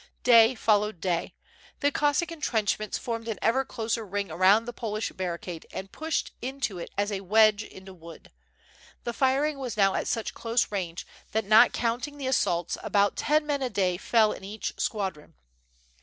[0.23, 1.35] Day followed day.
[1.81, 6.79] The Cossack entrenchments formed an ever closer ring around the Polish barricade and pushed into
[6.79, 8.31] it as a wedge into wood.
[9.03, 13.45] The firing was now at such close range that, not counting the assaults, about ten
[13.45, 15.35] men a day fell in each squadron.